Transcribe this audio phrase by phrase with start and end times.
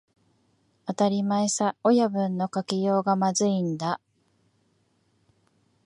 [0.87, 4.01] 当たり前さ、親分の書きようがまずいんだ